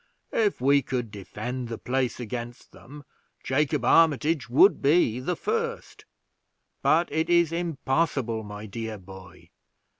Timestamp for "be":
4.81-5.19